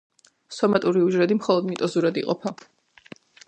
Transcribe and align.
სომატური 0.59 1.03
უჯრედი 1.09 1.39
მხოლოდ 1.41 1.69
მიტოზურად 1.73 2.21
იყოფა. 2.25 2.59